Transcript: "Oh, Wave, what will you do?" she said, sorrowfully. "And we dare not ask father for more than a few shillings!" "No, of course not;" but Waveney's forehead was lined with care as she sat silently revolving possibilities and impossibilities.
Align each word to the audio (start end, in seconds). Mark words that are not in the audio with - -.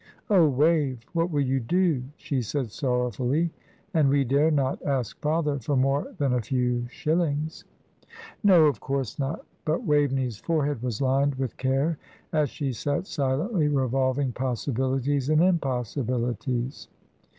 "Oh, 0.31 0.47
Wave, 0.49 1.05
what 1.13 1.29
will 1.29 1.41
you 1.43 1.59
do?" 1.59 2.01
she 2.17 2.41
said, 2.41 2.71
sorrowfully. 2.71 3.51
"And 3.93 4.09
we 4.09 4.23
dare 4.23 4.49
not 4.49 4.81
ask 4.81 5.15
father 5.19 5.59
for 5.59 5.75
more 5.77 6.11
than 6.17 6.33
a 6.33 6.41
few 6.41 6.87
shillings!" 6.89 7.65
"No, 8.43 8.65
of 8.65 8.79
course 8.79 9.19
not;" 9.19 9.45
but 9.63 9.83
Waveney's 9.85 10.39
forehead 10.39 10.81
was 10.81 11.03
lined 11.03 11.35
with 11.35 11.55
care 11.57 11.99
as 12.33 12.49
she 12.49 12.73
sat 12.73 13.05
silently 13.05 13.67
revolving 13.67 14.31
possibilities 14.31 15.29
and 15.29 15.39
impossibilities. 15.39 16.87